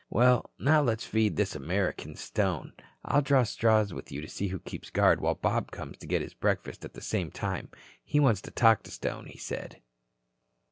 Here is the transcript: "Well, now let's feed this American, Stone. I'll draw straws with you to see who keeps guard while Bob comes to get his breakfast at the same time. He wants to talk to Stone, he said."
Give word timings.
"Well, 0.09 0.49
now 0.57 0.81
let's 0.81 1.05
feed 1.05 1.35
this 1.35 1.53
American, 1.55 2.15
Stone. 2.15 2.73
I'll 3.05 3.21
draw 3.21 3.43
straws 3.43 3.93
with 3.93 4.11
you 4.11 4.19
to 4.23 4.27
see 4.27 4.47
who 4.47 4.57
keeps 4.59 4.89
guard 4.89 5.21
while 5.21 5.35
Bob 5.35 5.69
comes 5.69 5.95
to 5.99 6.07
get 6.07 6.23
his 6.23 6.33
breakfast 6.33 6.83
at 6.83 6.95
the 6.95 7.01
same 7.01 7.29
time. 7.29 7.69
He 8.03 8.19
wants 8.19 8.41
to 8.41 8.49
talk 8.51 8.81
to 8.81 8.89
Stone, 8.89 9.27
he 9.27 9.37
said." 9.37 9.79